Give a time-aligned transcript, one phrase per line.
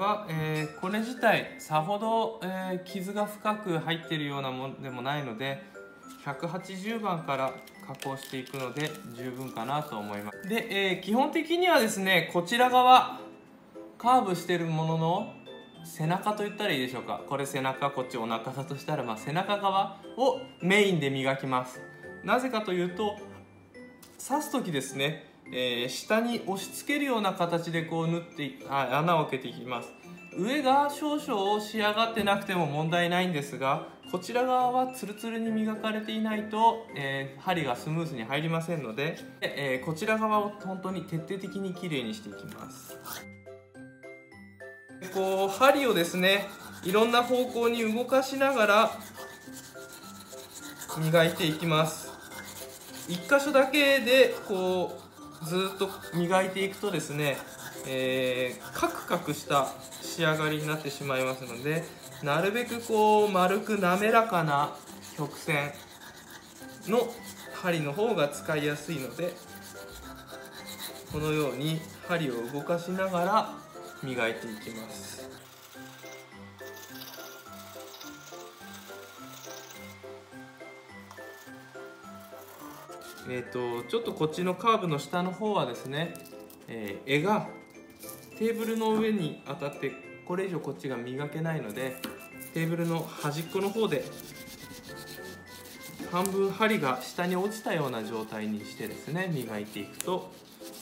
[0.00, 5.62] は、えー、これ自体さほど、えー、傷が深く入ってるようなものでもないので
[6.24, 7.52] 180番から
[7.86, 10.48] 加工していくので十分かなと思います。
[10.48, 13.20] で、えー、基本的にはですねこちら側
[13.98, 15.34] カーブしてるものの
[15.84, 17.20] 背中と言ったらいいでしょうか。
[17.28, 21.82] これ背中こっちお腹だとしたら、まあ、背中側をメインで磨きます。
[22.24, 23.18] なぜかというと
[24.26, 29.88] 刺す時ですね、えー、下に押し付けるような形でこう縫ってあ穴を開けていきます。
[30.36, 42.96] 上が少々仕上がってなくても問題ないんですがこちら側はツルツルに磨かれていないと、えー、針がスムーズに入りませんので、えー、こちら側を本当に徹底的にきれいにしていきます。
[45.14, 46.46] こう針をですね
[46.84, 48.90] いろんな方向に動かしながら
[50.98, 52.10] 磨いていきます。
[53.08, 55.09] 1箇所だけでこう
[55.42, 57.36] ずっと磨いていくとですね、
[57.86, 61.84] えー、カクカクした仕上がりになってしまいますので
[62.22, 64.76] なるべくこう丸く滑らかな
[65.16, 65.72] 曲線
[66.86, 67.08] の
[67.54, 69.32] 針の方が使いやすいので
[71.12, 73.50] このように針を動かしながら
[74.02, 75.28] 磨いていきます。
[83.32, 86.14] えーと、ちょっとこっちのカーブの下の方はですね、
[86.66, 87.46] えー、絵が
[88.38, 89.92] テーブルの上に当たって
[90.26, 91.96] これ以上こっちが磨けないので
[92.54, 94.04] テーブルの端っこの方で
[96.10, 100.32] 半分針が下に落ちたような状態にしてですね磨いていくと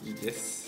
[0.03, 0.68] いいです。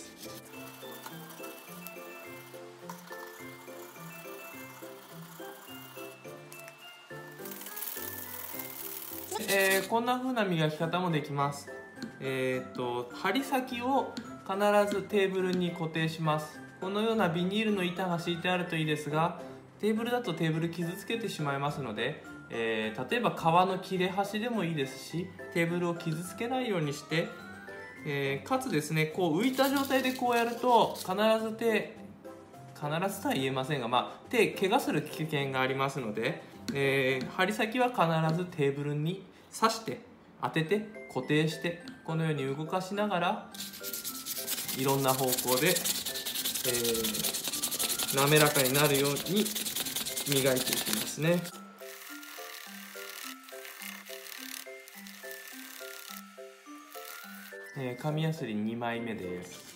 [9.48, 11.70] えー、こんな風な磨き方もできます。
[12.20, 14.12] えっ、と針先を
[14.46, 14.58] 必
[14.94, 16.60] ずテーブルに固定します。
[16.80, 19.38] このようなビニールの板が敷いてあるといいですが
[19.80, 27.28] テーブルだとテーブル傷つけてしまいますので、えー、例えば革の切れ端でもいいですしテーブルを傷つけないようにして、
[28.06, 31.12] えー、かつですねこう浮いた状態でこうやると必
[31.42, 32.00] ず手
[32.74, 36.42] 必ずとは言えませんが、まあ、手怪我する危険がありますので、
[36.74, 38.00] えー、針先は必
[38.36, 39.24] ずテーブルに
[39.58, 40.00] 刺して
[40.42, 43.50] 当てて固定してこのように動かしながら
[44.78, 49.44] いろんな方向で、えー、滑らかになるように
[50.32, 51.42] 磨いていきますね。
[57.76, 59.69] えー、紙やすり2枚目です。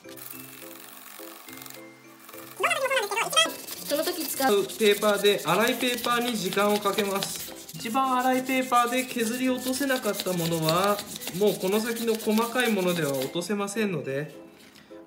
[4.35, 7.55] 使うペーパーで粗いペーパーに時間をかけます。
[7.73, 10.97] 一番粗いペーパーで削り落とせなかったものは
[11.39, 14.35] もうこの先の細かいものでは落とせませんので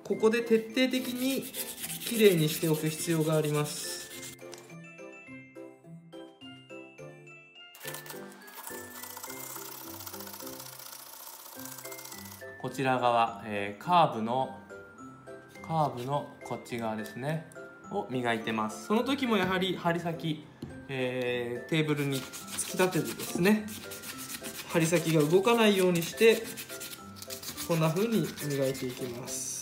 [0.04, 4.08] ここで徹底的にきれいにしておく必要があります。
[12.62, 14.56] こちら側、えー、カーブの
[15.66, 17.57] カーブのこっち側ですね。
[17.90, 18.86] を磨いてます。
[18.86, 20.44] その時もやはり針先
[20.88, 23.66] えー、テーブルに突き立ててですね
[24.68, 26.42] 針先が動かないようにして
[27.66, 29.58] こんな風に磨いていきます。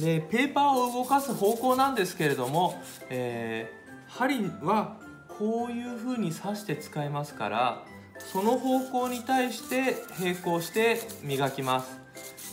[0.00, 2.80] でペーパーを動かす方向なんですけれども、
[3.10, 4.96] えー、針は
[5.28, 7.84] こういう風に刺して使いますから
[8.30, 11.98] その方向に対して並行して磨きます。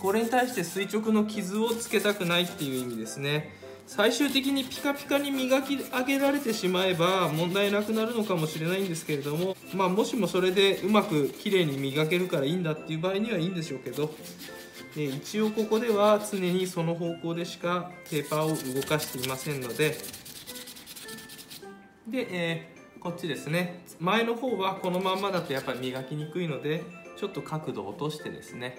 [0.02, 3.53] これに対して垂直の傷をつけたくないっていう意味ですね。
[3.85, 14.13] 最終的にピカピカに磨き上げられてしまえば問題なくなるのかもしれないんですけれども、まあ、もしもそれでうまく綺麗に磨けるからいいんだっていう場合にはいいんでしょうけど。
[14.97, 19.97] え一応ここでは常にその方向でしかペーパーを動かしていませんので。
[22.07, 23.86] で、えー、こっちですね。
[24.00, 26.84] 前の方はこのまんまだとやっぱり磨きにくいので
[27.18, 28.78] ちょっと角度を落としてですね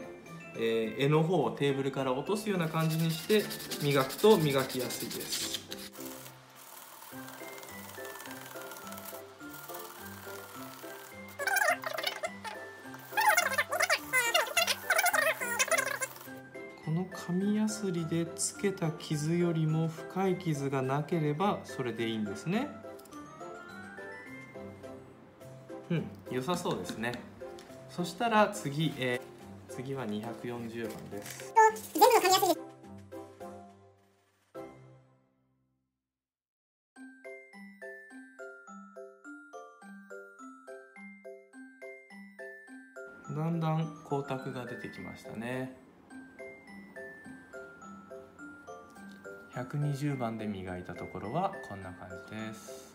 [0.56, 3.43] えー、絵の方をテーブルから落とすような感じにして
[3.82, 5.61] 磨くと磨きやすいです。
[16.84, 22.69] この紙やすりでつけた傷よりも深い傷がなければそれでいいんですね。
[25.90, 26.04] うん。
[26.31, 27.12] 良さそうですね。
[27.88, 31.52] そしたら次、えー、次は240番です
[31.92, 32.60] 全部の噛みやす。
[43.32, 45.76] いだんだん光沢が出てきましたね。
[49.54, 52.89] 120番で磨いたところはこんな感じです。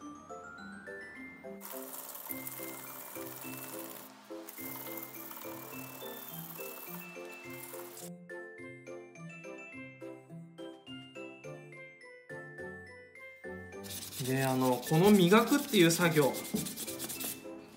[14.28, 16.34] であのこの磨くっていう作業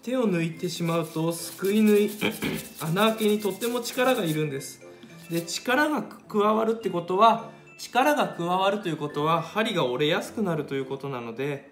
[0.02, 2.10] 手を抜いてしまうとすくい縫い
[2.80, 4.80] 穴開けにとっても力がいるんです。
[5.30, 11.70] で力が加わるってことは力が加わるということは針が折れやすくなるということなので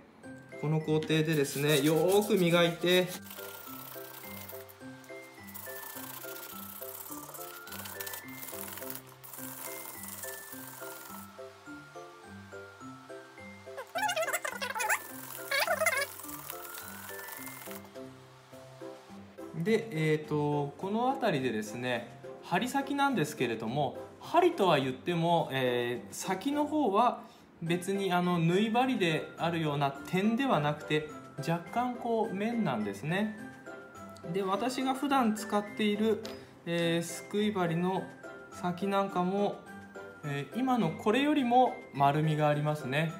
[0.60, 3.08] この工程でですねよーく磨いて
[19.66, 27.24] で、えーと、この辺りでですね針先なんですけれども針とは言っても、えー、先の方は
[27.60, 31.08] 別にあの縫い針であるような点ではなくて
[31.38, 33.36] 若干こう面なんですね。
[34.32, 36.22] で私が普段使っている、
[36.64, 38.04] えー、すくい針の
[38.52, 39.56] 先なんかも、
[40.24, 43.12] えー、今のこれよりも丸みがありますね。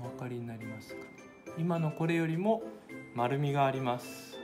[0.00, 1.00] お分かりになりますか？
[1.58, 2.62] 今のこれよりも
[3.14, 4.38] 丸みがあります。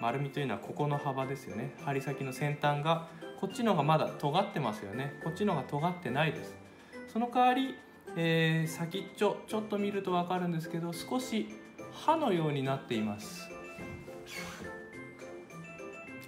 [0.00, 1.74] 丸みというのはここの幅ですよね。
[1.84, 3.08] 針先の先端が
[3.38, 5.20] こっちの方がまだ尖ってますよね。
[5.22, 6.56] こっちの方が尖ってないです。
[7.12, 7.74] その代わり、
[8.16, 11.48] えー、先っちょちょっと見ると分かるんですけど少し
[11.92, 13.50] 刃のようになっています。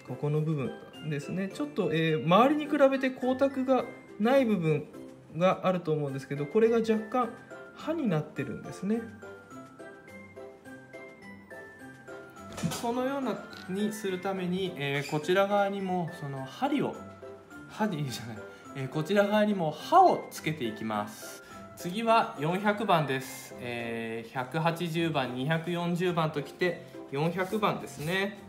[0.06, 0.70] ここの部分
[1.08, 1.48] ですね。
[1.48, 3.84] ちょっと、えー、周りに比べて光沢が
[4.20, 4.86] ない部分
[5.36, 7.30] があると思うんですけどこれが若干
[7.74, 9.00] 刃になってるんですね。
[12.80, 13.38] そのような
[13.70, 16.94] にするために、えー、こちら側にもその針を
[17.70, 18.38] 針じゃない、
[18.76, 21.42] えー、こちら側にも刃をつけていきます。
[21.76, 28.45] 次は400番です、えー、180番240番ときて400番ですね。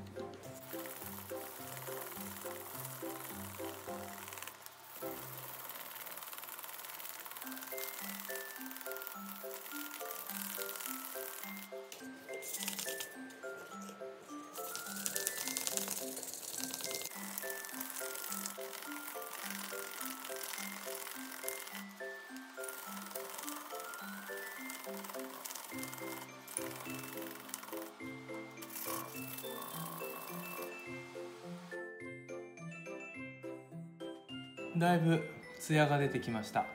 [34.77, 35.23] だいぶ
[35.59, 36.65] ツヤが出てきました。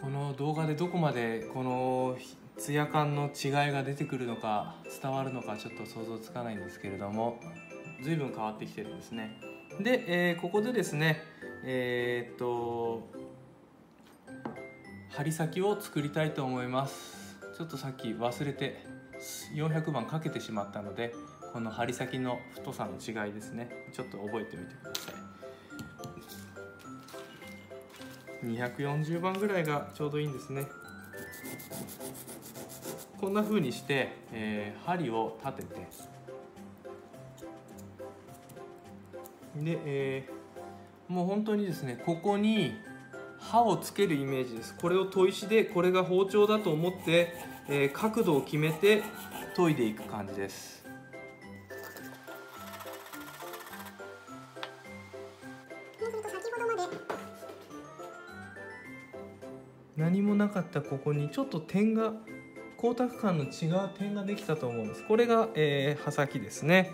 [0.00, 2.16] この動画でどこまでこの
[2.56, 7.40] ツヤ感の違いが出てくるのか伝わるのかちょっと想像つかないんですけれども
[8.02, 9.38] 随分変わってきてるんですね。
[9.80, 11.22] で、えー、ここでですね
[11.64, 13.02] えー、っと
[15.20, 17.36] 針先を作りたいと思います。
[17.54, 18.86] ちょっとさっき忘れて
[19.54, 21.12] 400番かけてしまったので
[21.52, 23.68] この針先の太さの違いですね。
[23.92, 25.12] ちょっと覚えてみてくださ
[28.42, 28.46] い。
[28.46, 30.66] 240番ぐらいがちょうどいいんですね。
[33.20, 35.74] こんな風にして、えー、針を立てて。
[39.56, 42.72] で、えー、もう本当にですねここに
[43.40, 44.74] 刃をつけるイメージです。
[44.76, 47.34] これを砥石でこれが包丁だと思って、
[47.68, 49.02] えー、角度を決めて
[49.56, 50.80] 研いでいく感じです。
[59.96, 62.12] 何もなかったここにちょっと点が
[62.78, 65.04] 光沢感の違う点ができたと思うんです。
[65.06, 66.90] これが、えー、刃先ですね。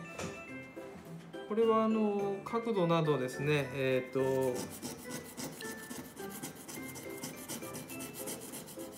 [1.49, 4.59] これはあの角度などですねえっ、ー、と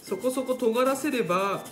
[0.08, 1.62] そこそこ尖らせれば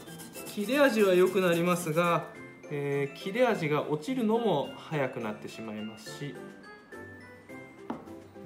[0.45, 2.27] 切れ味は良くなりますが、
[2.71, 6.35] えー、切れ味が落ちるのも早くなってしまいますし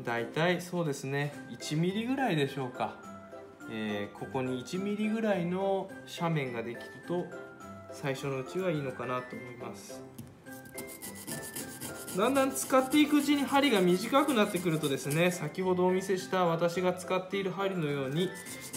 [0.05, 3.01] だいたいそうですね 1mm ぐらいでしょうか。
[3.73, 7.27] えー、ここに 1mm ぐらいの斜面ができると
[7.91, 10.05] 最初のうちはいいのかなと思います。
[12.17, 18.29] だんだん使っていくうちに針が短くなってくるとですね先ほどお見せした私が使っている針のように、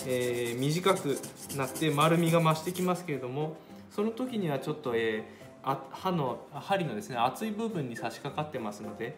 [0.06, 1.18] えー、短く
[1.58, 3.58] なって丸みが増してきますけれども
[3.90, 5.24] その時にはちょっと、えー、
[5.64, 9.16] あ刃の針のですね厚い部分に差し掛かってますので、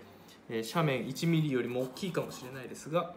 [0.49, 3.15] えー、斜面 1mm よりも大きいかもしれないですが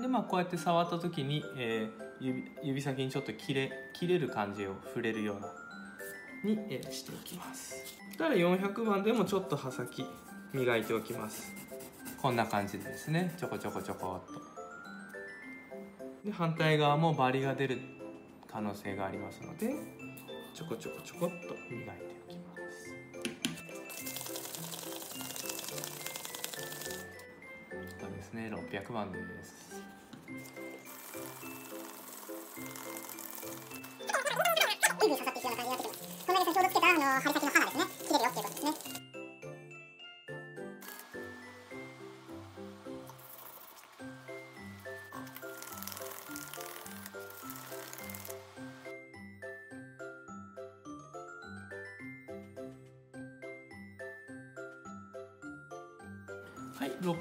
[0.00, 5.48] でまあこうやって触った時に、えー、指指先にちょっと切れ切れる感じを触れるような
[6.44, 8.01] に、え、しておきます。
[8.16, 10.06] たら400番でもちょっと刃先
[10.52, 11.52] 磨いておきます。
[12.20, 13.34] こんな感じでですね。
[13.38, 14.40] ちょこちょこちょこっと。
[16.24, 17.80] で反対側もバリが出る
[18.50, 19.74] 可能性がありますので
[20.54, 22.94] ちょこちょこちょこっと磨いておきます。
[28.00, 28.52] これですね。
[28.52, 29.82] 600番です。
[35.02, 35.98] 指に刺さっていくような感じになってきます。
[36.26, 37.58] こんなに先ほどつけたあの針先の刃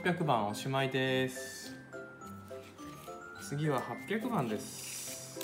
[0.04, 1.76] 600番おしまいです。
[3.48, 3.80] 次は
[4.10, 5.40] 800番です。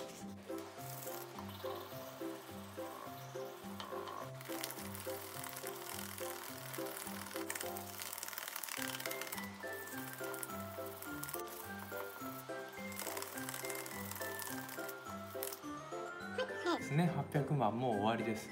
[16.79, 17.11] ですね。
[17.31, 18.49] 800番もう終わりです。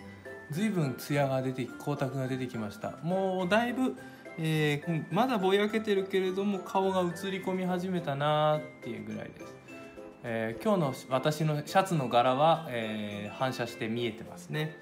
[0.51, 2.91] 随分ツヤが出て光沢が出てきました。
[3.01, 3.95] もうだいぶ、
[4.37, 9.55] えーまだぼやけてるけれども顔が映り込み始めたなっていうぐらいです、
[10.23, 14.77] えー今日の私のシャツの柄は、えー反射して見えてますね。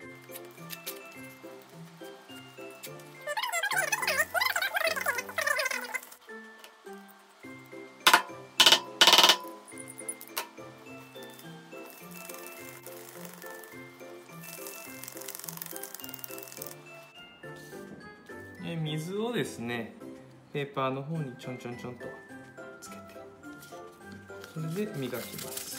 [18.65, 19.93] え水をですね
[20.53, 22.05] ペーパーの方にちょんちょんちょんと
[22.81, 23.01] つけて
[24.53, 25.73] それで磨きます。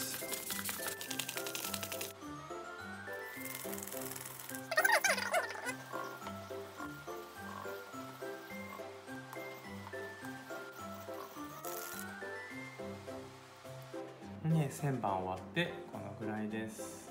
[14.45, 17.11] ね1000番終わってこのぐらいです。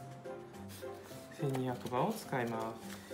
[1.41, 2.73] 1200番を使いま
[3.09, 3.12] す。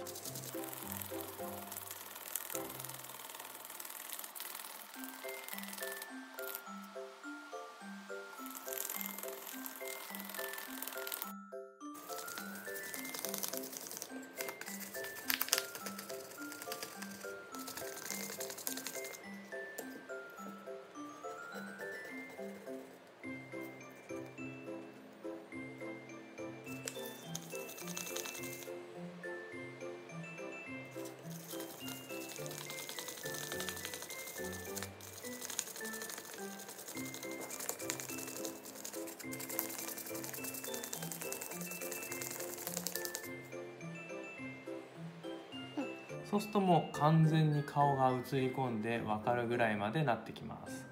[46.30, 50.86] そうするともう完全に顔が映り込んで分かるぐらいまでなってきます。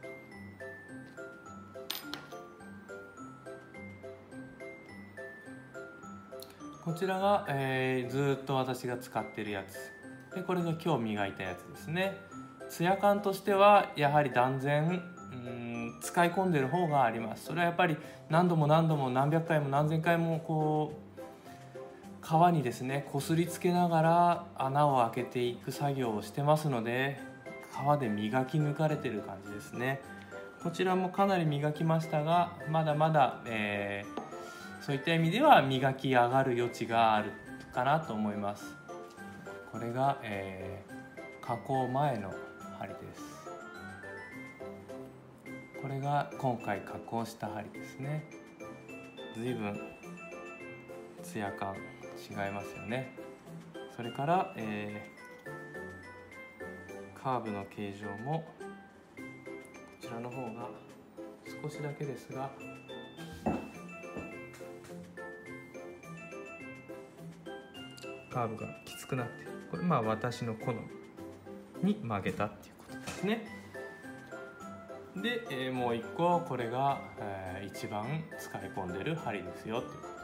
[6.84, 10.36] こちらが、えーずっと私が使ってるやつ。
[10.36, 12.16] でこれが今日磨いたやつですね。
[12.70, 15.02] ツヤ感としてはやはり断然
[15.32, 17.46] うん使い込んでる方があります。
[17.46, 17.98] それはやっぱり
[18.30, 21.07] 何度も何度も何百回も何千回もこう
[22.28, 27.18] 皮にですねこすりつけながら穴を開けていく作業をしてますので
[27.72, 30.02] 皮で磨き抜かれてる感じですね。
[30.62, 34.28] こちらもかなり磨きましたがまだまだ、えー
[34.82, 37.34] そういった意味では磨き上がる余地がある
[37.74, 38.64] かなと思います。
[39.72, 42.30] これが、えー加工前の
[42.78, 43.22] 針です。
[45.82, 48.26] これが今回加工した針ですね。
[49.36, 49.80] 随分
[51.24, 51.76] ツヤ感
[52.30, 53.16] 違いますよね。
[53.96, 55.18] それから、えー
[57.24, 58.46] カーブの形状もこ
[60.00, 60.70] ちらの方が
[61.62, 62.50] 少しだけですが
[68.32, 69.32] カーブがきつくなって
[69.72, 70.74] これまあ私の好
[71.82, 73.46] みに曲げたっていうことですね。
[75.16, 78.06] で、えーもう一個これが、えー一番
[78.40, 80.02] 使い込んでる針ですよっていう。
[80.02, 80.17] こと